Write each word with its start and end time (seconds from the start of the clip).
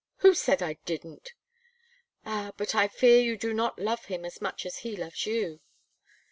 "Who 0.21 0.33
said 0.33 0.63
I 0.63 0.79
didn't?" 0.83 1.33
"Ah! 2.25 2.53
but 2.57 2.73
I 2.73 2.87
fear 2.87 3.19
you 3.21 3.37
do 3.37 3.53
not 3.53 3.77
love 3.77 4.05
him 4.05 4.25
as 4.25 4.41
much 4.41 4.65
as 4.65 4.77
he 4.79 4.95
loves 4.95 5.27
you." 5.27 5.59